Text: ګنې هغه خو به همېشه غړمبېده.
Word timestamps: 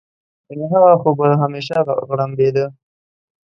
ګنې 0.47 0.65
هغه 0.73 0.91
خو 1.01 1.09
به 1.17 1.27
همېشه 1.41 1.77
غړمبېده. 2.09 2.65